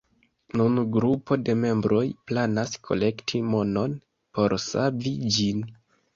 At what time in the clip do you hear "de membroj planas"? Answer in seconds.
1.49-2.73